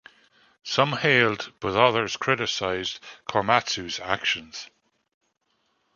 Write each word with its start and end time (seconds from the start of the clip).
Some 0.63 0.93
hailed, 0.93 1.51
but 1.59 1.75
others 1.77 2.17
criticized, 2.17 2.99
Korematsu's 3.29 3.99
actions. 3.99 4.67